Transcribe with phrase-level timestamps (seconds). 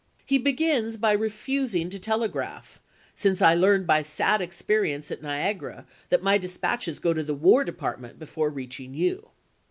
[0.25, 2.81] He begins by refusing to telegraph,"
[3.15, 7.35] Since I learned by sad experience at Niagara that my dis patches go to the
[7.35, 9.29] War Department before reaching you."